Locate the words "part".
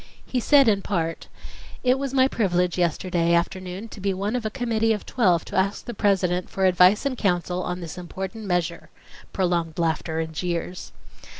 0.81-1.27